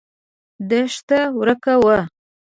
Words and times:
دښته 0.69 1.19
ورکه 1.37 1.73
وه. 1.83 1.99